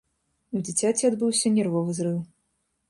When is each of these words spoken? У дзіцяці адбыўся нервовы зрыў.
У 0.59 0.61
дзіцяці 0.69 1.09
адбыўся 1.11 1.47
нервовы 1.59 1.91
зрыў. 2.01 2.19